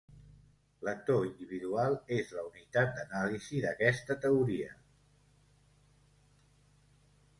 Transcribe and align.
L'actor 0.87 1.19
individual 1.27 1.97
és 2.15 2.31
la 2.37 2.45
unitat 2.47 2.97
d'anàlisi 2.97 3.61
d'aquesta 3.67 4.17
teoria. 4.25 4.73